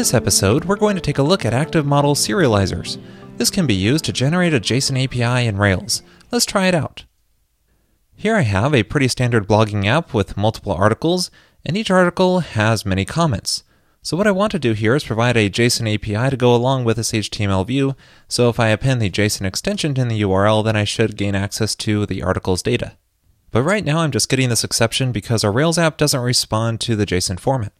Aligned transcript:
this 0.00 0.14
episode, 0.14 0.64
we're 0.64 0.76
going 0.76 0.94
to 0.94 1.00
take 1.02 1.18
a 1.18 1.22
look 1.22 1.44
at 1.44 1.52
active 1.52 1.84
model 1.84 2.14
serializers. 2.14 2.98
This 3.36 3.50
can 3.50 3.66
be 3.66 3.74
used 3.74 4.02
to 4.06 4.14
generate 4.14 4.54
a 4.54 4.58
JSON 4.58 5.04
API 5.04 5.46
in 5.46 5.58
Rails. 5.58 6.02
Let's 6.32 6.46
try 6.46 6.68
it 6.68 6.74
out. 6.74 7.04
Here 8.16 8.34
I 8.34 8.40
have 8.40 8.74
a 8.74 8.82
pretty 8.82 9.08
standard 9.08 9.46
blogging 9.46 9.84
app 9.84 10.14
with 10.14 10.38
multiple 10.38 10.72
articles, 10.72 11.30
and 11.66 11.76
each 11.76 11.90
article 11.90 12.40
has 12.40 12.86
many 12.86 13.04
comments. 13.04 13.62
So 14.00 14.16
what 14.16 14.26
I 14.26 14.30
want 14.30 14.52
to 14.52 14.58
do 14.58 14.72
here 14.72 14.96
is 14.96 15.04
provide 15.04 15.36
a 15.36 15.50
JSON 15.50 15.94
API 15.94 16.30
to 16.30 16.36
go 16.38 16.54
along 16.54 16.84
with 16.84 16.96
this 16.96 17.12
HTML 17.12 17.66
view, 17.66 17.94
so 18.26 18.48
if 18.48 18.58
I 18.58 18.68
append 18.68 19.02
the 19.02 19.10
JSON 19.10 19.44
extension 19.44 20.00
in 20.00 20.08
the 20.08 20.22
URL, 20.22 20.64
then 20.64 20.76
I 20.76 20.84
should 20.84 21.18
gain 21.18 21.34
access 21.34 21.74
to 21.74 22.06
the 22.06 22.22
article's 22.22 22.62
data. 22.62 22.96
But 23.50 23.64
right 23.64 23.84
now 23.84 23.98
I'm 23.98 24.12
just 24.12 24.30
getting 24.30 24.48
this 24.48 24.64
exception 24.64 25.12
because 25.12 25.44
our 25.44 25.52
Rails 25.52 25.76
app 25.76 25.98
doesn't 25.98 26.18
respond 26.18 26.80
to 26.80 26.96
the 26.96 27.04
JSON 27.04 27.38
format. 27.38 27.74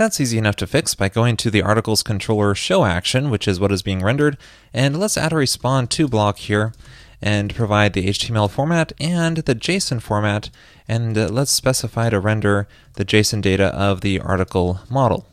That's 0.00 0.18
easy 0.18 0.38
enough 0.38 0.56
to 0.56 0.66
fix 0.66 0.94
by 0.94 1.10
going 1.10 1.36
to 1.36 1.50
the 1.50 1.60
articles 1.60 2.02
controller 2.02 2.54
show 2.54 2.86
action, 2.86 3.28
which 3.28 3.46
is 3.46 3.60
what 3.60 3.70
is 3.70 3.82
being 3.82 4.00
rendered, 4.00 4.38
and 4.72 4.98
let's 4.98 5.18
add 5.18 5.30
a 5.30 5.36
respond 5.36 5.90
to 5.90 6.08
block 6.08 6.38
here 6.38 6.72
and 7.20 7.54
provide 7.54 7.92
the 7.92 8.06
HTML 8.06 8.50
format 8.50 8.94
and 8.98 9.36
the 9.36 9.54
JSON 9.54 10.00
format, 10.00 10.48
and 10.88 11.18
uh, 11.18 11.28
let's 11.28 11.52
specify 11.52 12.08
to 12.08 12.18
render 12.18 12.66
the 12.94 13.04
JSON 13.04 13.42
data 13.42 13.66
of 13.74 14.00
the 14.00 14.18
article 14.20 14.80
model. 14.88 15.26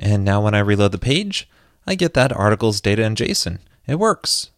And 0.00 0.24
now 0.24 0.40
when 0.40 0.54
I 0.54 0.58
reload 0.58 0.90
the 0.90 0.98
page, 0.98 1.48
I 1.86 1.94
get 1.94 2.12
that 2.14 2.32
article's 2.32 2.80
data 2.80 3.04
in 3.04 3.14
JSON. 3.14 3.60
It 3.86 4.00
works. 4.00 4.50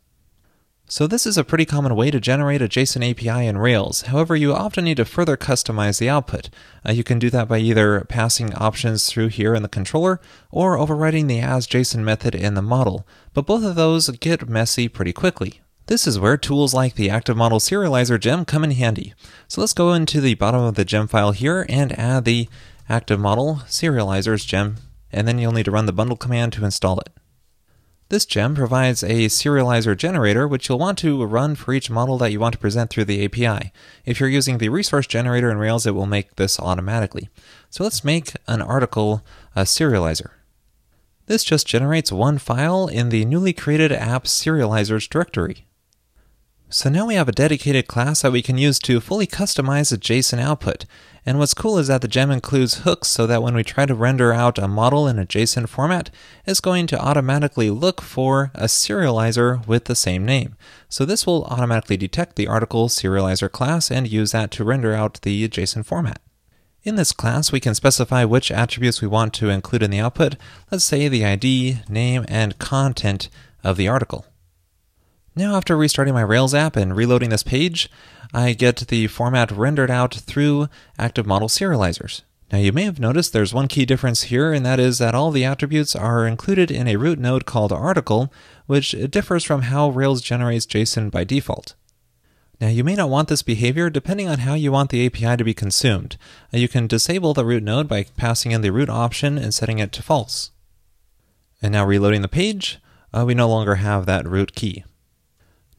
So 0.91 1.06
this 1.06 1.27
is 1.27 1.37
a 1.37 1.45
pretty 1.45 1.66
common 1.66 1.95
way 1.95 2.10
to 2.10 2.19
generate 2.19 2.62
a 2.62 2.69
JSON 2.69 3.10
API 3.10 3.46
in 3.46 3.59
Rails. 3.59 4.02
However, 4.02 4.34
you 4.34 4.55
often 4.55 4.84
need 4.84 4.96
to 4.96 5.05
further 5.05 5.37
customize 5.37 5.98
the 5.98 6.09
output. 6.09 6.49
Uh, 6.82 6.93
you 6.93 7.04
can 7.04 7.18
do 7.18 7.29
that 7.29 7.46
by 7.46 7.59
either 7.59 8.01
passing 8.09 8.54
options 8.54 9.07
through 9.07 9.29
here 9.29 9.54
in 9.54 9.63
the 9.63 9.68
controller 9.68 10.18
or 10.51 10.79
overriding 10.79 11.26
the 11.26 11.40
asJSON 11.40 11.98
method 11.98 12.35
in 12.35 12.54
the 12.54 12.63
model, 12.63 13.07
but 13.35 13.45
both 13.45 13.65
of 13.65 13.74
those 13.74 14.09
get 14.09 14.48
messy 14.48 14.88
pretty 14.88 15.13
quickly. 15.13 15.60
This 15.88 16.07
is 16.07 16.18
where 16.18 16.38
tools 16.38 16.73
like 16.73 16.95
the 16.95 17.10
Active 17.10 17.37
Model 17.37 17.59
Serializer 17.59 18.18
gem 18.18 18.46
come 18.46 18.65
in 18.65 18.70
handy. 18.70 19.13
So 19.46 19.60
let's 19.60 19.74
go 19.74 19.93
into 19.93 20.23
the 20.23 20.37
bottom 20.37 20.63
of 20.63 20.74
the 20.74 20.87
gem 20.87 21.07
file 21.07 21.32
here 21.32 21.66
and 21.68 21.98
add 21.98 22.24
the 22.24 22.48
Active 22.88 23.20
Model 23.20 23.57
Serializers 23.66 24.46
gem, 24.46 24.76
and 25.13 25.29
then 25.29 25.38
you'll 25.38 25.52
need 25.52 25.66
to 25.66 25.70
run 25.70 25.85
the 25.85 25.93
bundle 25.93 26.16
command 26.16 26.54
to 26.54 26.65
install 26.65 26.98
it. 27.01 27.10
This 28.10 28.24
gem 28.24 28.54
provides 28.54 29.02
a 29.02 29.26
serializer 29.26 29.95
generator, 29.95 30.48
which 30.48 30.68
you'll 30.68 30.78
want 30.78 30.96
to 30.98 31.23
run 31.26 31.54
for 31.54 31.74
each 31.74 31.90
model 31.90 32.16
that 32.18 32.32
you 32.32 32.40
want 32.40 32.54
to 32.54 32.59
present 32.59 32.88
through 32.88 33.04
the 33.04 33.23
API. 33.23 33.70
If 34.06 34.18
you're 34.18 34.30
using 34.30 34.56
the 34.56 34.70
resource 34.70 35.06
generator 35.06 35.51
in 35.51 35.59
Rails, 35.59 35.87
it 35.87 35.95
will 35.95 36.06
make 36.06 36.36
this 36.36 36.59
automatically. 36.59 37.29
So 37.68 37.84
let's 37.84 38.02
make 38.02 38.32
an 38.46 38.62
article 38.62 39.23
a 39.54 39.62
serializer. 39.62 40.30
This 41.26 41.45
just 41.45 41.66
generates 41.66 42.10
one 42.10 42.38
file 42.38 42.86
in 42.86 43.10
the 43.10 43.26
newly 43.26 43.52
created 43.52 43.92
app 43.92 44.24
serializers 44.24 45.06
directory. 45.06 45.66
So 46.71 46.91
now 46.91 47.07
we 47.07 47.15
have 47.15 47.30
a 47.30 47.33
dedicated 47.33 47.87
class 47.87 48.21
that 48.21 48.30
we 48.30 48.43
can 48.43 48.59
use 48.59 48.79
to 48.80 49.01
fully 49.01 49.27
customize 49.27 49.88
the 49.88 49.97
JSON 49.97 50.38
output. 50.38 50.85
And 51.25 51.38
what's 51.38 51.55
cool 51.55 51.79
is 51.79 51.88
that 51.88 52.02
the 52.02 52.09
gem 52.09 52.30
includes 52.30 52.80
hooks 52.80 53.09
so 53.09 53.27
that 53.27 53.43
when 53.43 53.55
we 53.55 53.65
try 53.65 53.87
to 53.87 53.95
render 53.95 54.35
out 54.35 54.59
a 54.59 54.69
model 54.69 55.09
in 55.09 55.19
a 55.19 55.25
JSON 55.25 55.66
format, 55.66 56.10
it's 56.45 56.60
going 56.60 56.87
to 56.88 57.01
automatically 57.01 57.71
look 57.71 58.02
for 58.02 58.51
a 58.55 58.65
serializer 58.65 59.66
with 59.66 59.87
the 59.87 59.95
same 59.95 60.27
name. 60.27 60.57
So 60.91 61.07
this 61.07 61.27
will 61.27 61.45
automatically 61.45 61.97
detect 61.97 62.37
the 62.37 62.49
article 62.49 62.88
serializer 62.88 63.51
class 63.51 63.91
and 63.91 64.06
use 64.06 64.32
that 64.32 64.50
to 64.50 64.65
render 64.65 64.93
out 64.93 65.22
the 65.22 65.49
JSON 65.49 65.87
format. 65.87 66.21
In 66.82 66.97
this 66.97 67.12
class, 67.12 67.50
we 67.50 67.60
can 67.60 67.75
specify 67.75 68.27
which 68.27 68.53
attributes 68.53 69.00
we 69.00 69.09
want 69.09 69.32
to 69.34 69.49
include 69.49 69.82
in 69.82 69.91
the 69.91 70.00
output, 70.00 70.37
let's 70.71 70.84
say 70.84 71.09
the 71.09 71.25
ID, 71.25 71.78
name, 71.88 72.26
and 72.28 72.59
content 72.59 73.31
of 73.65 73.78
the 73.78 73.88
article. 73.88 74.26
Now 75.38 75.54
after 75.54 75.76
restarting 75.76 76.15
my 76.15 76.22
Rails 76.22 76.53
app 76.53 76.75
and 76.75 76.97
reloading 76.97 77.31
this 77.31 77.44
page, 77.44 77.88
I 78.34 78.54
get 78.54 78.88
the 78.88 79.06
format 79.06 79.53
rendered 79.53 79.88
out 79.88 80.12
through 80.12 80.66
active 80.99 81.28
model 81.28 81.47
serializers. 81.47 82.22
Now 82.50 82.59
you 82.59 82.72
may 82.72 82.82
have 82.82 82.99
noticed 82.99 83.32
there's 83.32 83.54
one 83.54 83.69
key 83.69 83.87
difference 83.87 84.22
here, 84.22 84.53
and 84.53 84.66
that 84.66 84.81
is 84.81 84.98
that 84.98 85.15
all 85.15 85.31
the 85.31 85.44
attributes 85.44 85.94
are 85.94 86.27
included 86.27 86.72
in 86.72 86.88
a 86.88 86.97
root 86.97 87.21
node 87.21 87.47
called 87.47 87.71
article, 87.71 88.32
which 88.66 88.97
differs 89.10 89.44
from 89.44 89.62
how 89.62 89.91
Rails 89.91 90.22
generates 90.22 90.66
JSON 90.66 91.09
by 91.09 91.22
default. 91.22 91.77
Now 92.60 92.66
you 92.66 92.82
may 92.82 92.97
not 92.97 93.09
want 93.09 93.28
this 93.28 93.43
behavior 93.43 93.91
depending 93.91 94.28
on 94.28 94.41
how 94.41 94.54
you 94.54 94.72
want 94.72 94.91
the 94.91 95.06
API 95.06 95.37
to 95.37 95.44
be 95.44 95.54
consumed. 95.54 96.16
You 96.50 96.66
can 96.66 96.88
disable 96.88 97.32
the 97.32 97.44
root 97.44 97.62
node 97.62 97.87
by 97.87 98.06
passing 98.16 98.50
in 98.50 98.62
the 98.62 98.72
root 98.72 98.91
option 98.91 99.38
and 99.38 99.54
setting 99.54 99.78
it 99.78 99.93
to 99.93 100.03
false. 100.03 100.50
And 101.62 101.75
now 101.75 101.87
reloading 101.87 102.22
the 102.22 102.28
page, 102.28 102.81
uh, 103.15 103.25
we 103.25 103.34
no 103.34 103.48
longer 103.48 103.77
have 103.77 104.04
that 104.06 104.27
root 104.27 104.56
key. 104.56 104.82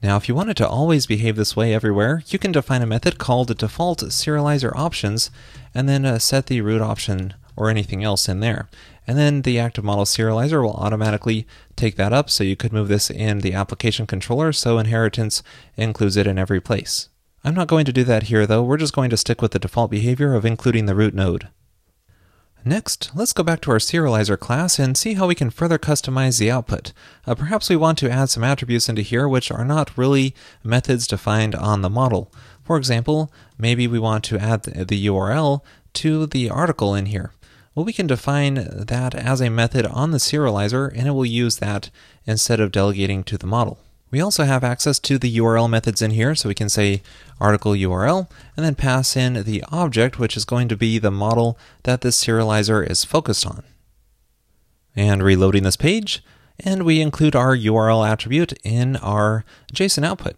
Now, 0.01 0.15
if 0.15 0.29
you 0.29 0.35
want 0.35 0.49
it 0.49 0.57
to 0.57 0.67
always 0.67 1.05
behave 1.05 1.35
this 1.35 1.55
way 1.55 1.73
everywhere, 1.73 2.23
you 2.27 2.39
can 2.39 2.53
define 2.53 2.81
a 2.81 2.87
method 2.87 3.17
called 3.17 3.57
default 3.57 3.99
serializer 3.99 4.73
options 4.75 5.29
and 5.75 5.89
then 5.89 6.05
uh, 6.05 6.19
set 6.19 6.45
the 6.45 6.61
root 6.61 6.81
option 6.81 7.33
or 7.57 7.69
anything 7.69 8.03
else 8.03 8.29
in 8.29 8.39
there. 8.39 8.69
And 9.05 9.17
then 9.17 9.41
the 9.41 9.59
active 9.59 9.83
model 9.83 10.05
serializer 10.05 10.63
will 10.63 10.75
automatically 10.75 11.45
take 11.75 11.97
that 11.97 12.13
up, 12.13 12.29
so 12.29 12.43
you 12.43 12.55
could 12.55 12.71
move 12.71 12.87
this 12.87 13.09
in 13.09 13.39
the 13.39 13.53
application 13.53 14.07
controller 14.07 14.53
so 14.53 14.77
inheritance 14.77 15.43
includes 15.75 16.15
it 16.15 16.27
in 16.27 16.37
every 16.37 16.61
place. 16.61 17.09
I'm 17.43 17.55
not 17.55 17.67
going 17.67 17.85
to 17.85 17.93
do 17.93 18.03
that 18.05 18.23
here 18.23 18.45
though, 18.45 18.63
we're 18.63 18.77
just 18.77 18.93
going 18.93 19.09
to 19.09 19.17
stick 19.17 19.41
with 19.41 19.51
the 19.51 19.59
default 19.59 19.91
behavior 19.91 20.33
of 20.33 20.45
including 20.45 20.85
the 20.85 20.95
root 20.95 21.13
node. 21.13 21.49
Next, 22.69 23.09
let's 23.15 23.33
go 23.33 23.41
back 23.41 23.61
to 23.61 23.71
our 23.71 23.79
serializer 23.79 24.39
class 24.39 24.77
and 24.77 24.95
see 24.95 25.15
how 25.15 25.25
we 25.25 25.33
can 25.33 25.49
further 25.49 25.79
customize 25.79 26.37
the 26.37 26.51
output. 26.51 26.93
Uh, 27.25 27.33
perhaps 27.33 27.67
we 27.67 27.75
want 27.75 27.97
to 27.97 28.11
add 28.11 28.29
some 28.29 28.43
attributes 28.43 28.87
into 28.87 29.01
here 29.01 29.27
which 29.27 29.49
are 29.49 29.65
not 29.65 29.97
really 29.97 30.35
methods 30.63 31.07
defined 31.07 31.55
on 31.55 31.81
the 31.81 31.89
model. 31.89 32.31
For 32.63 32.77
example, 32.77 33.33
maybe 33.57 33.87
we 33.87 33.97
want 33.97 34.23
to 34.25 34.37
add 34.37 34.61
the 34.61 35.07
URL 35.07 35.61
to 35.93 36.27
the 36.27 36.47
article 36.51 36.93
in 36.93 37.07
here. 37.07 37.31
Well, 37.73 37.87
we 37.87 37.91
can 37.91 38.05
define 38.05 38.53
that 38.53 39.15
as 39.15 39.41
a 39.41 39.49
method 39.49 39.87
on 39.87 40.11
the 40.11 40.19
serializer 40.19 40.95
and 40.95 41.07
it 41.07 41.11
will 41.13 41.25
use 41.25 41.57
that 41.57 41.89
instead 42.27 42.59
of 42.59 42.71
delegating 42.71 43.23
to 43.23 43.39
the 43.39 43.47
model. 43.47 43.79
We 44.11 44.21
also 44.21 44.43
have 44.43 44.63
access 44.63 44.97
to 44.99 45.19
the 45.19 45.37
URL 45.37 45.69
methods 45.69 46.01
in 46.01 46.11
here, 46.11 46.33
so 46.33 46.49
we 46.49 46.55
can 46.55 46.69
say 46.69 47.03
article 47.39 47.73
URL 47.73 48.27
and 48.57 48.65
then 48.65 48.75
pass 48.75 49.15
in 49.15 49.43
the 49.43 49.63
object, 49.71 50.17
which 50.17 50.35
is 50.35 50.45
going 50.45 50.67
to 50.69 50.77
be 50.77 50.97
the 50.97 51.11
model 51.11 51.57
that 51.83 52.01
this 52.01 52.23
serializer 52.23 52.87
is 52.87 53.03
focused 53.03 53.45
on. 53.45 53.63
And 54.95 55.21
reloading 55.21 55.63
this 55.63 55.77
page, 55.77 56.23
and 56.59 56.83
we 56.83 57.01
include 57.01 57.35
our 57.35 57.55
URL 57.55 58.07
attribute 58.07 58.53
in 58.63 58.95
our 58.97 59.45
JSON 59.73 60.03
output. 60.03 60.35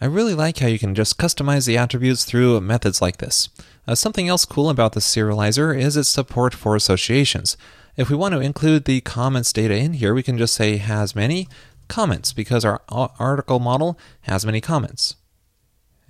I 0.00 0.06
really 0.06 0.34
like 0.34 0.58
how 0.58 0.68
you 0.68 0.78
can 0.78 0.94
just 0.94 1.18
customize 1.18 1.66
the 1.66 1.76
attributes 1.76 2.24
through 2.24 2.60
methods 2.60 3.02
like 3.02 3.16
this. 3.16 3.48
Uh, 3.86 3.96
something 3.96 4.28
else 4.28 4.44
cool 4.44 4.70
about 4.70 4.92
the 4.92 5.00
serializer 5.00 5.76
is 5.76 5.96
its 5.96 6.08
support 6.08 6.54
for 6.54 6.76
associations. 6.76 7.56
If 7.96 8.08
we 8.08 8.14
want 8.14 8.32
to 8.34 8.40
include 8.40 8.84
the 8.84 9.00
comments 9.00 9.52
data 9.52 9.74
in 9.74 9.94
here, 9.94 10.14
we 10.14 10.22
can 10.22 10.38
just 10.38 10.54
say 10.54 10.76
has 10.76 11.16
many, 11.16 11.48
comments 11.88 12.32
because 12.32 12.64
our 12.64 12.82
article 12.88 13.58
model 13.58 13.98
has 14.22 14.46
many 14.46 14.60
comments. 14.60 15.16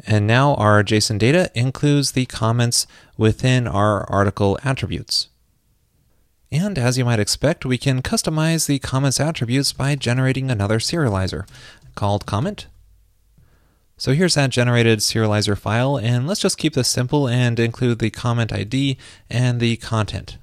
And 0.07 0.27
now 0.27 0.55
our 0.55 0.85
JSON 0.85 1.19
data 1.19 1.51
includes 1.55 2.13
the 2.13 2.27
comments 2.27 2.87
within 3.17 3.67
our 3.67 4.09
article 4.11 4.59
attributes. 4.63 5.29
And 6.51 6.79
as 6.79 6.97
you 6.97 7.05
might 7.05 7.21
expect, 7.21 7.67
we 7.67 7.77
can 7.79 8.01
customize 8.01 8.67
the 8.67 8.79
comments 8.79 9.21
attributes 9.21 9.73
by 9.73 9.97
generating 9.97 10.51
another 10.51 10.79
serializer 10.79 11.49
called 11.95 12.27
comment. 12.27 12.69
So 13.97 14.13
here's 14.13 14.37
that 14.37 14.51
generated 14.51 15.01
serializer 15.01 15.59
file, 15.59 15.99
and 15.99 16.29
let's 16.29 16.41
just 16.41 16.57
keep 16.57 16.75
this 16.75 16.89
simple 16.89 17.29
and 17.29 17.59
include 17.59 17.99
the 17.99 18.11
comment 18.11 18.53
ID 18.53 18.97
and 19.29 19.59
the 19.59 19.77
content 19.77 20.39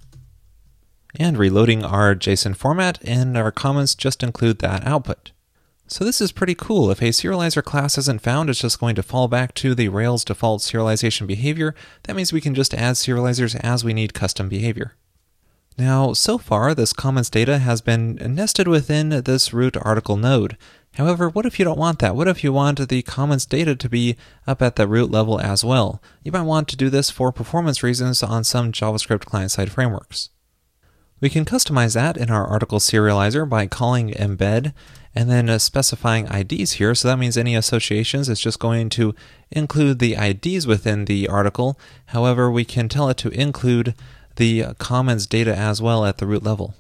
and 1.19 1.37
reloading 1.37 1.83
our 1.83 2.15
JSON 2.15 2.55
format, 2.55 2.99
and 3.03 3.37
our 3.37 3.51
comments 3.51 3.95
just 3.95 4.23
include 4.23 4.59
that 4.59 4.85
output. 4.85 5.31
So 5.87 6.03
this 6.03 6.19
is 6.19 6.31
pretty 6.31 6.55
cool. 6.55 6.89
If 6.89 7.01
a 7.01 7.09
serializer 7.09 7.63
class 7.63 7.97
isn't 7.97 8.21
found, 8.21 8.49
it's 8.49 8.61
just 8.61 8.79
going 8.79 8.95
to 8.95 9.03
fall 9.03 9.27
back 9.27 9.53
to 9.55 9.75
the 9.75 9.89
Rails 9.89 10.25
default 10.25 10.61
serialization 10.61 11.27
behavior. 11.27 11.75
That 12.03 12.15
means 12.15 12.33
we 12.33 12.41
can 12.41 12.55
just 12.55 12.73
add 12.73 12.95
serializers 12.95 13.55
as 13.63 13.83
we 13.83 13.93
need 13.93 14.15
custom 14.15 14.49
behavior. 14.49 14.95
Now, 15.77 16.13
so 16.13 16.37
far, 16.37 16.73
this 16.73 16.93
comments 16.93 17.29
data 17.29 17.59
has 17.59 17.81
been 17.81 18.15
nested 18.15 18.67
within 18.67 19.09
this 19.09 19.53
root 19.53 19.77
article 19.77 20.17
node. 20.17 20.57
However, 20.93 21.27
what 21.27 21.45
if 21.45 21.59
you 21.59 21.65
don't 21.65 21.77
want 21.77 21.99
that? 21.99 22.15
What 22.15 22.29
if 22.29 22.43
you 22.43 22.53
want 22.53 22.87
the 22.87 23.01
comments 23.01 23.45
data 23.45 23.75
to 23.75 23.89
be 23.89 24.15
up 24.47 24.61
at 24.61 24.77
the 24.77 24.87
root 24.87 25.11
level 25.11 25.39
as 25.39 25.65
well? 25.65 26.01
You 26.23 26.31
might 26.31 26.43
want 26.43 26.69
to 26.69 26.77
do 26.77 26.89
this 26.89 27.11
for 27.11 27.31
performance 27.33 27.83
reasons 27.83 28.23
on 28.23 28.45
some 28.45 28.71
JavaScript 28.71 29.25
client-side 29.25 29.71
frameworks. 29.71 30.29
We 31.21 31.29
can 31.29 31.45
customize 31.45 31.95
that 31.95 32.17
in 32.17 32.29
our 32.29 32.45
article 32.45 32.79
serializer 32.79 33.47
by 33.47 33.67
calling 33.67 34.09
embed 34.11 34.73
and 35.15 35.29
then 35.29 35.49
uh, 35.49 35.57
specifying 35.57 36.27
IDs 36.27 36.73
here. 36.73 36.93
So 36.93 37.07
that 37.07 37.17
means 37.17 37.37
any 37.37 37.55
associations 37.55 38.27
is 38.27 38.39
just 38.39 38.59
going 38.59 38.89
to 38.91 39.15
include 39.49 39.99
the 39.99 40.15
IDs 40.15 40.67
within 40.67 41.05
the 41.05 41.29
article. 41.29 41.79
However, 42.07 42.51
we 42.51 42.65
can 42.65 42.89
tell 42.89 43.07
it 43.07 43.17
to 43.17 43.29
include 43.29 43.95
the 44.35 44.75
comments 44.77 45.25
data 45.25 45.55
as 45.55 45.81
well 45.81 46.03
at 46.03 46.17
the 46.17 46.27
root 46.27 46.43
level. 46.43 46.75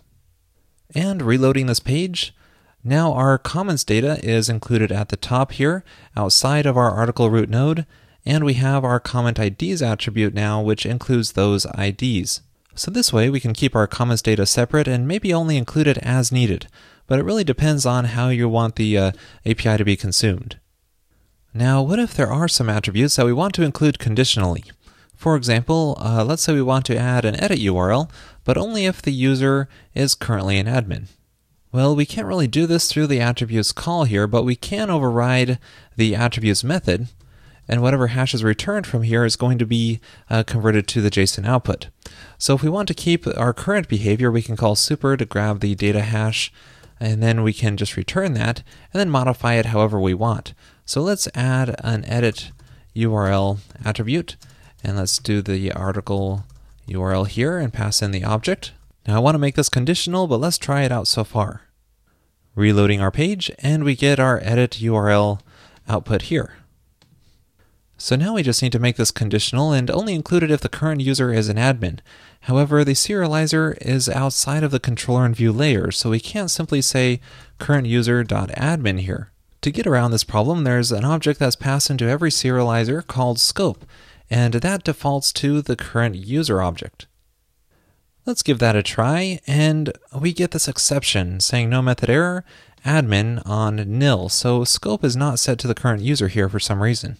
And 0.93 1.21
reloading 1.21 1.67
this 1.67 1.79
page, 1.79 2.35
now 2.83 3.13
our 3.13 3.37
comments 3.37 3.85
data 3.85 4.19
is 4.21 4.49
included 4.49 4.91
at 4.91 5.09
the 5.09 5.17
top 5.17 5.53
here, 5.53 5.83
outside 6.15 6.65
of 6.65 6.77
our 6.77 6.91
article 6.91 7.29
root 7.29 7.49
node, 7.49 7.85
and 8.25 8.43
we 8.43 8.55
have 8.55 8.83
our 8.83 8.99
comment 8.99 9.39
IDs 9.39 9.81
attribute 9.81 10.33
now, 10.33 10.61
which 10.61 10.85
includes 10.85 11.31
those 11.31 11.65
IDs. 11.77 12.41
So 12.75 12.91
this 12.91 13.13
way 13.13 13.29
we 13.29 13.39
can 13.39 13.53
keep 13.53 13.73
our 13.75 13.87
comments 13.87 14.21
data 14.21 14.45
separate 14.45 14.87
and 14.87 15.07
maybe 15.07 15.33
only 15.33 15.55
include 15.55 15.87
it 15.87 15.97
as 15.99 16.31
needed, 16.31 16.67
but 17.07 17.19
it 17.19 17.23
really 17.23 17.45
depends 17.45 17.85
on 17.85 18.05
how 18.05 18.27
you 18.27 18.49
want 18.49 18.75
the 18.75 18.97
uh, 18.97 19.11
API 19.45 19.77
to 19.77 19.85
be 19.85 19.95
consumed. 19.95 20.59
Now, 21.53 21.81
what 21.81 21.99
if 21.99 22.13
there 22.13 22.31
are 22.31 22.49
some 22.49 22.69
attributes 22.69 23.15
that 23.15 23.25
we 23.25 23.31
want 23.31 23.55
to 23.55 23.63
include 23.63 23.97
conditionally? 23.97 24.65
For 25.15 25.37
example, 25.37 25.97
uh, 26.01 26.25
let's 26.25 26.43
say 26.43 26.53
we 26.53 26.61
want 26.61 26.85
to 26.87 26.97
add 26.97 27.23
an 27.23 27.41
edit 27.41 27.59
URL, 27.59 28.09
but 28.43 28.57
only 28.57 28.85
if 28.85 29.01
the 29.01 29.13
user 29.13 29.69
is 29.93 30.13
currently 30.13 30.59
an 30.59 30.67
admin. 30.67 31.05
Well, 31.71 31.95
we 31.95 32.05
can't 32.05 32.27
really 32.27 32.47
do 32.47 32.67
this 32.67 32.89
through 32.89 33.07
the 33.07 33.21
attributes 33.21 33.71
call 33.71 34.03
here, 34.03 34.27
but 34.27 34.43
we 34.43 34.57
can 34.57 34.89
override 34.89 35.59
the 35.95 36.13
attributes 36.13 36.63
method, 36.63 37.07
and 37.67 37.81
whatever 37.81 38.07
hash 38.07 38.33
is 38.33 38.43
returned 38.43 38.85
from 38.85 39.03
here 39.03 39.25
is 39.25 39.35
going 39.35 39.57
to 39.57 39.65
be 39.65 39.99
uh, 40.29 40.43
converted 40.43 40.87
to 40.87 41.01
the 41.01 41.09
JSON 41.09 41.45
output. 41.47 41.87
So 42.37 42.55
if 42.55 42.63
we 42.63 42.69
want 42.69 42.87
to 42.89 42.93
keep 42.93 43.25
our 43.37 43.53
current 43.53 43.87
behavior, 43.87 44.31
we 44.31 44.41
can 44.41 44.55
call 44.55 44.75
super 44.75 45.17
to 45.17 45.25
grab 45.25 45.59
the 45.59 45.75
data 45.75 46.01
hash, 46.01 46.51
and 46.99 47.21
then 47.21 47.43
we 47.43 47.53
can 47.53 47.77
just 47.77 47.97
return 47.97 48.33
that, 48.33 48.63
and 48.93 48.99
then 48.99 49.09
modify 49.09 49.55
it 49.55 49.67
however 49.67 49.99
we 49.99 50.13
want. 50.13 50.53
So 50.85 51.01
let's 51.01 51.27
add 51.33 51.75
an 51.83 52.05
edit 52.05 52.51
URL 52.95 53.59
attribute, 53.83 54.35
and 54.83 54.97
let's 54.97 55.17
do 55.17 55.41
the 55.41 55.71
article 55.71 56.45
URL 56.87 57.27
here 57.27 57.57
and 57.57 57.73
pass 57.73 58.01
in 58.01 58.11
the 58.11 58.23
object. 58.23 58.71
Now 59.07 59.15
I 59.15 59.19
want 59.19 59.35
to 59.35 59.39
make 59.39 59.55
this 59.55 59.69
conditional, 59.69 60.27
but 60.27 60.39
let's 60.39 60.57
try 60.57 60.83
it 60.83 60.91
out 60.91 61.07
so 61.07 61.23
far. 61.23 61.61
Reloading 62.55 63.01
our 63.01 63.11
page, 63.11 63.51
and 63.59 63.83
we 63.83 63.95
get 63.95 64.19
our 64.19 64.39
edit 64.41 64.79
URL 64.81 65.39
output 65.87 66.23
here. 66.23 66.53
So 68.05 68.15
now 68.15 68.35
we 68.35 68.43
just 68.43 68.61
need 68.61 68.71
to 68.73 68.77
make 68.77 68.97
this 68.97 69.09
conditional 69.09 69.71
and 69.71 69.89
only 69.89 70.13
include 70.13 70.43
it 70.43 70.51
if 70.51 70.61
the 70.61 70.69
current 70.69 71.01
user 71.01 71.33
is 71.33 71.49
an 71.49 71.57
admin. 71.57 72.01
However, 72.41 72.83
the 72.83 72.93
serializer 72.93 73.75
is 73.81 74.07
outside 74.07 74.61
of 74.63 74.69
the 74.69 74.79
controller 74.79 75.25
and 75.25 75.35
view 75.35 75.51
layer, 75.51 75.89
so 75.89 76.11
we 76.11 76.19
can't 76.19 76.51
simply 76.51 76.83
say 76.83 77.19
current 77.57 77.87
user.admin 77.87 78.99
here. 78.99 79.31
To 79.61 79.71
get 79.71 79.87
around 79.87 80.11
this 80.11 80.23
problem, 80.23 80.65
there's 80.65 80.91
an 80.91 81.03
object 81.03 81.39
that's 81.39 81.55
passed 81.55 81.89
into 81.89 82.07
every 82.07 82.29
serializer 82.29 83.07
called 83.07 83.39
scope, 83.39 83.87
and 84.29 84.53
that 84.53 84.83
defaults 84.83 85.33
to 85.33 85.63
the 85.63 85.75
current 85.75 86.13
user 86.13 86.61
object. 86.61 87.07
Let's 88.23 88.43
give 88.43 88.59
that 88.59 88.75
a 88.75 88.83
try, 88.83 89.39
and 89.47 89.91
we 90.15 90.31
get 90.31 90.51
this 90.51 90.67
exception 90.67 91.39
saying 91.39 91.71
no 91.71 91.81
method 91.81 92.11
error, 92.11 92.45
admin 92.85 93.41
on 93.47 93.77
nil, 93.97 94.29
so 94.29 94.63
scope 94.63 95.03
is 95.03 95.15
not 95.15 95.39
set 95.39 95.57
to 95.57 95.67
the 95.67 95.73
current 95.73 96.03
user 96.03 96.27
here 96.27 96.47
for 96.47 96.59
some 96.59 96.83
reason. 96.83 97.17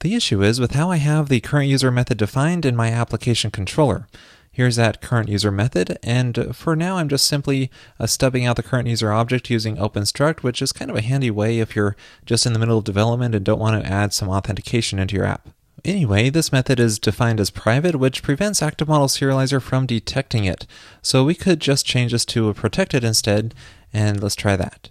The 0.00 0.14
issue 0.14 0.42
is 0.42 0.58
with 0.58 0.72
how 0.72 0.90
I 0.90 0.96
have 0.96 1.28
the 1.28 1.40
current 1.40 1.68
user 1.68 1.90
method 1.90 2.16
defined 2.16 2.64
in 2.64 2.74
my 2.74 2.88
application 2.88 3.50
controller. 3.50 4.06
Here's 4.50 4.76
that 4.76 5.02
current 5.02 5.28
user 5.28 5.52
method, 5.52 5.98
and 6.02 6.56
for 6.56 6.74
now 6.74 6.96
I'm 6.96 7.08
just 7.08 7.26
simply 7.26 7.70
uh, 7.98 8.06
stubbing 8.06 8.46
out 8.46 8.56
the 8.56 8.62
current 8.62 8.88
user 8.88 9.12
object 9.12 9.50
using 9.50 9.76
OpenStruct, 9.76 10.42
which 10.42 10.62
is 10.62 10.72
kind 10.72 10.90
of 10.90 10.96
a 10.96 11.02
handy 11.02 11.30
way 11.30 11.60
if 11.60 11.76
you're 11.76 11.96
just 12.24 12.46
in 12.46 12.54
the 12.54 12.58
middle 12.58 12.78
of 12.78 12.84
development 12.84 13.34
and 13.34 13.44
don't 13.44 13.60
want 13.60 13.82
to 13.82 13.90
add 13.90 14.14
some 14.14 14.30
authentication 14.30 14.98
into 14.98 15.16
your 15.16 15.26
app. 15.26 15.50
Anyway, 15.84 16.30
this 16.30 16.50
method 16.50 16.80
is 16.80 16.98
defined 16.98 17.38
as 17.38 17.50
private, 17.50 17.96
which 17.96 18.22
prevents 18.22 18.62
Active 18.62 18.88
Model 18.88 19.06
Serializer 19.06 19.60
from 19.60 19.86
detecting 19.86 20.44
it. 20.46 20.66
So 21.02 21.24
we 21.24 21.34
could 21.34 21.60
just 21.60 21.86
change 21.86 22.12
this 22.12 22.24
to 22.26 22.48
a 22.48 22.54
protected 22.54 23.04
instead, 23.04 23.54
and 23.92 24.22
let's 24.22 24.34
try 24.34 24.56
that. 24.56 24.90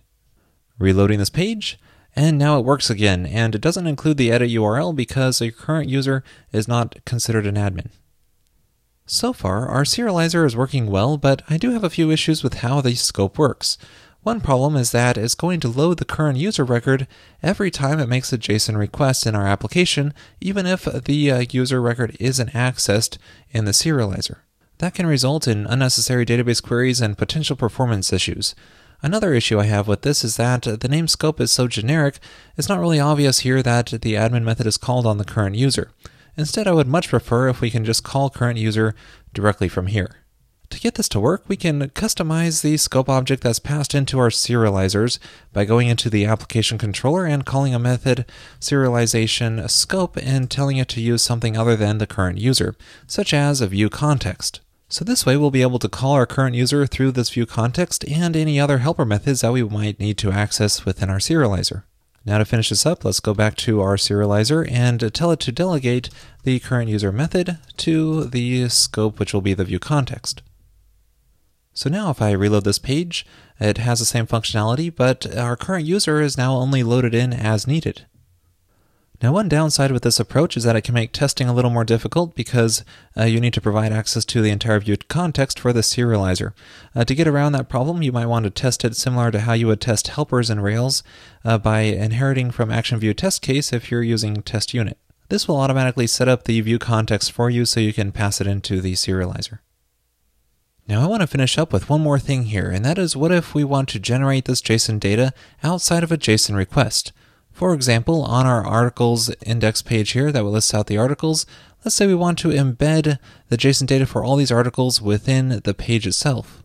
Reloading 0.77 1.17
this 1.19 1.29
page, 1.31 1.79
and 2.15 2.37
now 2.37 2.59
it 2.59 2.65
works 2.65 2.89
again, 2.89 3.25
and 3.25 3.55
it 3.55 3.61
doesn't 3.61 3.87
include 3.87 4.17
the 4.17 4.31
edit 4.31 4.49
URL 4.49 4.95
because 4.95 5.41
your 5.41 5.51
current 5.51 5.89
user 5.89 6.23
is 6.51 6.67
not 6.67 7.03
considered 7.05 7.45
an 7.45 7.55
admin. 7.55 7.89
So 9.05 9.33
far, 9.33 9.67
our 9.67 9.83
serializer 9.83 10.45
is 10.45 10.55
working 10.55 10.87
well, 10.87 11.17
but 11.17 11.41
I 11.49 11.57
do 11.57 11.71
have 11.71 11.83
a 11.83 11.89
few 11.89 12.11
issues 12.11 12.43
with 12.43 12.55
how 12.55 12.81
the 12.81 12.93
scope 12.95 13.37
works. 13.39 13.77
One 14.21 14.41
problem 14.41 14.75
is 14.75 14.91
that 14.91 15.17
it's 15.17 15.33
going 15.33 15.61
to 15.61 15.69
load 15.69 15.97
the 15.97 16.05
current 16.05 16.37
user 16.37 16.65
record 16.65 17.07
every 17.41 17.71
time 17.71 17.99
it 17.99 18.09
makes 18.09 18.33
a 18.33 18.37
JSON 18.37 18.77
request 18.77 19.25
in 19.25 19.33
our 19.33 19.47
application, 19.47 20.13
even 20.41 20.65
if 20.65 20.83
the 20.83 21.31
uh, 21.31 21.45
user 21.49 21.81
record 21.81 22.17
isn't 22.19 22.51
accessed 22.51 23.17
in 23.51 23.65
the 23.65 23.71
serializer. 23.71 24.37
That 24.79 24.93
can 24.93 25.07
result 25.07 25.47
in 25.47 25.65
unnecessary 25.65 26.25
database 26.25 26.61
queries 26.61 27.01
and 27.01 27.17
potential 27.17 27.55
performance 27.55 28.13
issues. 28.13 28.55
Another 29.01 29.33
issue 29.33 29.59
I 29.59 29.65
have 29.65 29.87
with 29.87 30.01
this 30.01 30.25
is 30.25 30.35
that 30.35 30.63
the 30.63 30.87
name 30.89 31.07
scope 31.07 31.39
is 31.39 31.51
so 31.51 31.67
generic, 31.67 32.19
it's 32.57 32.67
not 32.67 32.79
really 32.79 32.99
obvious 32.99 33.39
here 33.39 33.63
that 33.63 33.87
the 33.87 34.15
admin 34.15 34.43
method 34.43 34.67
is 34.67 34.77
called 34.77 35.05
on 35.05 35.17
the 35.17 35.23
current 35.23 35.55
user. 35.55 35.91
Instead, 36.35 36.67
I 36.67 36.73
would 36.73 36.87
much 36.87 37.09
prefer 37.09 37.47
if 37.47 37.61
we 37.61 37.69
can 37.69 37.85
just 37.85 38.03
call 38.03 38.29
current 38.29 38.59
user 38.59 38.93
directly 39.33 39.69
from 39.69 39.87
here. 39.87 40.17
To 40.69 40.79
get 40.79 40.95
this 40.95 41.09
to 41.09 41.19
work, 41.19 41.45
we 41.47 41.55
can 41.55 41.89
customize 41.89 42.61
the 42.61 42.77
scope 42.77 43.09
object 43.09 43.41
that's 43.41 43.57
passed 43.57 43.95
into 43.95 44.19
our 44.19 44.29
serializers 44.29 45.17
by 45.51 45.65
going 45.65 45.87
into 45.87 46.09
the 46.09 46.25
application 46.25 46.77
controller 46.77 47.25
and 47.25 47.45
calling 47.45 47.73
a 47.73 47.79
method 47.79 48.25
serialization 48.59 49.67
scope 49.69 50.17
and 50.17 50.51
telling 50.51 50.77
it 50.77 50.87
to 50.89 51.01
use 51.01 51.23
something 51.23 51.57
other 51.57 51.75
than 51.75 51.97
the 51.97 52.05
current 52.05 52.37
user, 52.37 52.75
such 53.07 53.33
as 53.33 53.61
a 53.61 53.67
view 53.67 53.89
context. 53.89 54.61
So 54.91 55.05
this 55.05 55.23
way 55.23 55.37
we'll 55.37 55.51
be 55.51 55.61
able 55.61 55.77
to 55.79 55.87
call 55.87 56.13
our 56.13 56.25
current 56.25 56.55
user 56.55 56.87
through 56.87 57.11
this 57.11 57.29
view 57.29 57.45
context 57.45 58.03
and 58.09 58.35
any 58.35 58.59
other 58.59 58.79
helper 58.79 59.05
methods 59.05 59.41
that 59.41 59.53
we 59.53 59.63
might 59.63 59.99
need 59.99 60.17
to 60.17 60.31
access 60.31 60.83
within 60.83 61.11
our 61.11 61.19
serializer. 61.19 61.83
Now 62.25 62.39
to 62.39 62.45
finish 62.45 62.69
this 62.69 62.87
up, 62.87 63.05
let's 63.05 63.19
go 63.19 63.35
back 63.35 63.55
to 63.57 63.81
our 63.81 63.97
serializer 63.97 64.69
and 64.69 65.13
tell 65.13 65.31
it 65.31 65.39
to 65.41 65.51
delegate 65.51 66.09
the 66.43 66.59
current 66.59 66.89
user 66.89 67.11
method 67.11 67.59
to 67.77 68.23
the 68.25 68.67
scope, 68.69 69.19
which 69.19 69.31
will 69.31 69.41
be 69.41 69.53
the 69.53 69.63
view 69.63 69.77
context. 69.77 70.41
So 71.73 71.87
now 71.87 72.09
if 72.09 72.19
I 72.19 72.31
reload 72.31 72.63
this 72.63 72.79
page, 72.79 73.27
it 73.59 73.77
has 73.77 73.99
the 73.99 74.05
same 74.05 74.25
functionality, 74.25 74.93
but 74.93 75.37
our 75.37 75.55
current 75.55 75.85
user 75.85 76.19
is 76.19 76.35
now 76.35 76.55
only 76.55 76.81
loaded 76.81 77.13
in 77.13 77.31
as 77.31 77.67
needed. 77.67 78.07
Now, 79.21 79.33
one 79.33 79.49
downside 79.49 79.91
with 79.91 80.03
this 80.03 80.19
approach 80.19 80.55
is 80.55 80.63
that 80.63 80.77
it 80.77 80.83
can 80.83 80.93
make 80.93 81.11
testing 81.11 81.49
a 81.49 81.53
little 81.53 81.71
more 81.71 81.83
difficult 81.83 82.35
because 82.35 82.85
uh, 83.17 83.25
you 83.25 83.41
need 83.41 83.53
to 83.53 83.59
provide 83.59 83.91
access 83.91 84.23
to 84.25 84.41
the 84.41 84.49
entire 84.49 84.79
view 84.79 84.95
context 84.95 85.59
for 85.59 85.73
the 85.73 85.81
serializer. 85.81 86.53
Uh, 86.95 87.03
to 87.03 87.13
get 87.13 87.27
around 87.27 87.51
that 87.51 87.67
problem, 87.67 88.01
you 88.01 88.13
might 88.13 88.27
want 88.27 88.45
to 88.45 88.49
test 88.49 88.85
it 88.85 88.95
similar 88.95 89.29
to 89.29 89.41
how 89.41 89.51
you 89.51 89.67
would 89.67 89.81
test 89.81 90.07
helpers 90.07 90.49
in 90.49 90.61
Rails 90.61 91.03
uh, 91.43 91.57
by 91.57 91.81
inheriting 91.81 92.49
from 92.49 92.69
ActionView 92.69 93.13
test 93.17 93.41
case 93.41 93.73
if 93.73 93.91
you're 93.91 94.03
using 94.03 94.41
test 94.41 94.73
unit. 94.73 94.97
This 95.27 95.49
will 95.49 95.57
automatically 95.57 96.07
set 96.07 96.29
up 96.29 96.45
the 96.45 96.61
view 96.61 96.79
context 96.79 97.33
for 97.33 97.49
you 97.49 97.65
so 97.65 97.81
you 97.81 97.91
can 97.91 98.13
pass 98.13 98.39
it 98.39 98.47
into 98.47 98.79
the 98.79 98.93
serializer. 98.93 99.59
Now 100.87 101.03
I 101.03 101.07
want 101.07 101.21
to 101.21 101.27
finish 101.27 101.57
up 101.57 101.73
with 101.73 101.89
one 101.89 102.01
more 102.01 102.19
thing 102.19 102.45
here, 102.45 102.71
and 102.71 102.85
that 102.85 102.97
is 102.97 103.17
what 103.17 103.33
if 103.33 103.53
we 103.53 103.65
want 103.65 103.89
to 103.89 103.99
generate 103.99 104.45
this 104.45 104.61
JSON 104.61 104.97
data 104.97 105.33
outside 105.61 106.03
of 106.03 106.11
a 106.11 106.17
JSON 106.17 106.55
request? 106.55 107.11
For 107.59 107.73
example, 107.73 108.23
on 108.23 108.45
our 108.45 108.65
articles 108.65 109.29
index 109.45 109.81
page 109.81 110.11
here 110.11 110.31
that 110.31 110.45
will 110.45 110.51
list 110.53 110.73
out 110.73 110.87
the 110.87 110.97
articles, 110.97 111.45
let's 111.83 111.93
say 111.93 112.07
we 112.07 112.15
want 112.15 112.39
to 112.39 112.51
embed 112.51 113.19
the 113.49 113.57
JSON 113.57 113.85
data 113.85 114.05
for 114.05 114.23
all 114.23 114.37
these 114.37 114.49
articles 114.49 115.01
within 115.01 115.59
the 115.65 115.73
page 115.73 116.07
itself. 116.07 116.63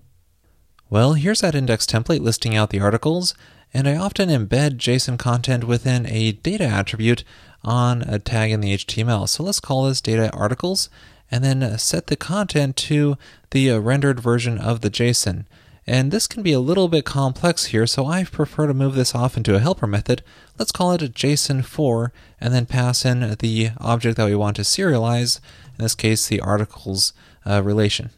Well, 0.89 1.15
here's 1.15 1.41
that 1.41 1.57
index 1.57 1.85
template 1.85 2.21
listing 2.21 2.55
out 2.55 2.71
the 2.71 2.79
articles, 2.79 3.35
and 3.75 3.89
I 3.89 3.97
often 3.97 4.29
embed 4.29 4.77
JSON 4.77 5.19
content 5.19 5.65
within 5.65 6.07
a 6.07 6.31
data 6.31 6.67
attribute 6.67 7.25
on 7.65 8.03
a 8.03 8.21
tag 8.21 8.53
in 8.53 8.61
the 8.61 8.77
HTML. 8.77 9.29
So 9.29 9.43
let's 9.43 9.59
call 9.59 9.87
this 9.87 10.01
data 10.01 10.31
articles, 10.31 10.89
and 11.29 11.43
then 11.43 11.77
set 11.77 12.07
the 12.07 12.15
content 12.15 12.77
to 12.77 13.19
the 13.51 13.81
rendered 13.81 14.21
version 14.21 14.59
of 14.59 14.81
the 14.81 14.91
JSON. 14.91 15.47
And 15.87 16.11
this 16.11 16.27
can 16.27 16.43
be 16.43 16.53
a 16.53 16.61
little 16.61 16.89
bit 16.89 17.05
complex 17.05 17.67
here, 17.67 17.87
so 17.87 18.07
I 18.07 18.25
prefer 18.25 18.67
to 18.67 18.75
move 18.75 18.95
this 18.95 19.15
off 19.15 19.37
into 19.37 19.55
a 19.55 19.61
helper 19.61 19.87
method. 19.87 20.23
Let's 20.59 20.73
call 20.73 20.93
it 20.93 21.03
a 21.03 21.09
JSON4 21.09 22.11
and 22.41 22.55
then 22.55 22.65
pass 22.65 23.05
in 23.05 23.37
the 23.41 23.71
object 23.79 24.17
that 24.17 24.27
we 24.27 24.35
want 24.35 24.57
to 24.57 24.63
serialize, 24.63 25.41
in 25.79 25.83
this 25.83 25.95
case 25.95 26.27
the 26.27 26.41
articles 26.41 27.13
uh, 27.45 27.63
relation. 27.63 28.11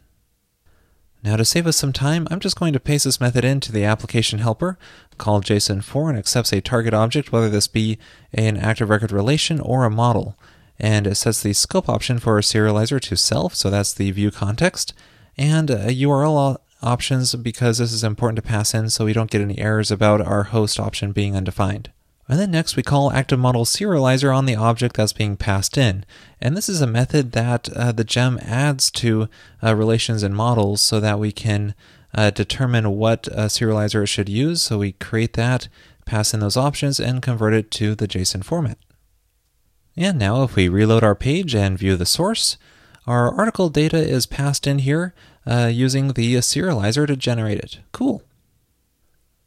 Now 1.24 1.34
to 1.34 1.44
save 1.44 1.66
us 1.66 1.76
some 1.76 1.92
time, 1.92 2.28
I'm 2.30 2.38
just 2.38 2.58
going 2.58 2.72
to 2.72 2.78
paste 2.78 3.04
this 3.04 3.20
method 3.20 3.44
into 3.44 3.72
the 3.72 3.84
application 3.84 4.38
helper, 4.38 4.78
call 5.18 5.40
JSON4 5.40 6.10
and 6.10 6.18
accepts 6.18 6.52
a 6.52 6.60
target 6.60 6.94
object, 6.94 7.32
whether 7.32 7.48
this 7.50 7.66
be 7.66 7.98
an 8.32 8.56
active 8.56 8.90
record 8.90 9.10
relation 9.10 9.58
or 9.58 9.84
a 9.84 9.90
model. 9.90 10.38
And 10.78 11.04
it 11.04 11.16
sets 11.16 11.42
the 11.42 11.52
scope 11.52 11.88
option 11.88 12.20
for 12.20 12.38
a 12.38 12.42
serializer 12.42 13.00
to 13.00 13.16
self, 13.16 13.56
so 13.56 13.70
that's 13.70 13.92
the 13.92 14.12
view 14.12 14.30
context, 14.30 14.92
and 15.36 15.68
a 15.68 15.88
URL 15.88 16.58
options 16.82 17.34
because 17.34 17.78
this 17.78 17.92
is 17.92 18.04
important 18.04 18.36
to 18.36 18.48
pass 18.48 18.74
in 18.74 18.90
so 18.90 19.04
we 19.04 19.12
don't 19.12 19.30
get 19.30 19.40
any 19.40 19.58
errors 19.58 19.90
about 19.90 20.20
our 20.20 20.44
host 20.44 20.78
option 20.78 21.12
being 21.12 21.36
undefined. 21.36 21.90
And 22.28 22.40
then 22.40 22.50
next 22.50 22.74
we 22.74 22.82
call 22.82 23.12
active 23.12 23.38
model 23.38 23.64
serializer 23.64 24.36
on 24.36 24.46
the 24.46 24.56
object 24.56 24.96
that's 24.96 25.12
being 25.12 25.36
passed 25.36 25.78
in. 25.78 26.04
And 26.40 26.56
this 26.56 26.68
is 26.68 26.80
a 26.80 26.86
method 26.86 27.32
that 27.32 27.68
uh, 27.70 27.92
the 27.92 28.04
gem 28.04 28.38
adds 28.42 28.90
to 28.92 29.28
uh, 29.62 29.76
relations 29.76 30.22
and 30.22 30.34
models 30.34 30.82
so 30.82 30.98
that 30.98 31.20
we 31.20 31.30
can 31.30 31.74
uh, 32.14 32.30
determine 32.30 32.96
what 32.96 33.28
uh, 33.28 33.46
serializer 33.46 34.02
it 34.02 34.08
should 34.08 34.28
use. 34.28 34.62
So 34.62 34.78
we 34.78 34.92
create 34.92 35.34
that, 35.34 35.68
pass 36.04 36.34
in 36.34 36.40
those 36.40 36.56
options, 36.56 36.98
and 36.98 37.22
convert 37.22 37.54
it 37.54 37.70
to 37.72 37.94
the 37.94 38.08
JSON 38.08 38.44
format. 38.44 38.78
And 39.96 40.18
now 40.18 40.42
if 40.42 40.56
we 40.56 40.68
reload 40.68 41.04
our 41.04 41.14
page 41.14 41.54
and 41.54 41.78
view 41.78 41.96
the 41.96 42.06
source, 42.06 42.58
our 43.06 43.32
article 43.32 43.68
data 43.68 43.98
is 43.98 44.26
passed 44.26 44.66
in 44.66 44.80
here 44.80 45.14
uh, 45.46 45.70
using 45.72 46.08
the 46.08 46.34
serializer 46.36 47.06
to 47.06 47.16
generate 47.16 47.58
it. 47.58 47.78
Cool. 47.92 48.22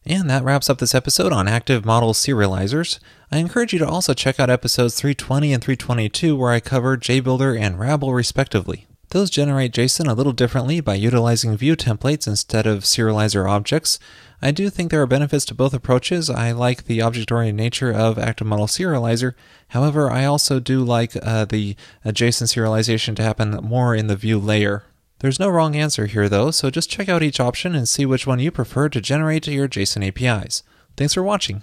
And 0.06 0.30
that 0.30 0.44
wraps 0.44 0.70
up 0.70 0.80
this 0.80 0.96
episode 0.96 1.34
on 1.34 1.48
active 1.48 1.86
model 1.86 2.14
serializers. 2.14 3.00
I 3.32 3.38
encourage 3.38 3.74
you 3.74 3.80
to 3.80 3.88
also 3.88 4.14
check 4.14 4.40
out 4.40 4.50
episodes 4.50 4.96
320 4.96 5.54
and 5.54 5.64
322 5.64 6.36
where 6.36 6.52
I 6.52 6.60
cover 6.60 6.98
JBuilder 6.98 7.60
and 7.60 7.78
RABL 7.78 8.16
respectively. 8.16 8.88
Those 9.10 9.32
generate 9.32 9.74
JSON 9.74 10.08
a 10.08 10.14
little 10.14 10.34
differently 10.34 10.82
by 10.82 10.94
utilizing 10.94 11.58
view 11.58 11.76
templates 11.76 12.28
instead 12.28 12.68
of 12.68 12.84
serializer 12.84 13.50
objects. 13.50 13.98
I 14.42 14.52
do 14.52 14.70
think 14.70 14.92
there 14.92 15.02
are 15.02 15.08
benefits 15.08 15.46
to 15.46 15.56
both 15.56 15.74
approaches. 15.74 16.30
I 16.30 16.52
like 16.52 16.86
the 16.86 17.02
object-oriented 17.02 17.56
nature 17.56 17.92
of 17.92 18.18
Active 18.18 18.48
Model 18.48 18.68
Serializer. 18.68 19.34
However, 19.70 20.12
I 20.12 20.26
also 20.26 20.60
do 20.60 20.84
like 20.84 21.18
uh, 21.22 21.46
the 21.46 21.76
uh, 22.06 22.10
JSON 22.10 22.44
serialization 22.44 23.16
to 23.16 23.24
happen 23.24 23.52
more 23.64 23.96
in 23.96 24.08
the 24.08 24.16
view 24.16 24.38
layer. 24.38 24.84
There's 25.20 25.40
no 25.40 25.50
wrong 25.50 25.76
answer 25.76 26.06
here 26.06 26.30
though, 26.30 26.50
so 26.50 26.70
just 26.70 26.90
check 26.90 27.10
out 27.10 27.24
each 27.24 27.42
option 27.42 27.76
and 27.76 27.88
see 27.88 28.06
which 28.06 28.26
one 28.26 28.40
you 28.40 28.52
prefer 28.52 28.88
to 28.90 29.02
generate 29.02 29.48
your 29.48 29.68
JSON 29.68 30.08
APIs. 30.08 30.64
Thanks 30.96 31.14
for 31.14 31.24
watching. 31.24 31.62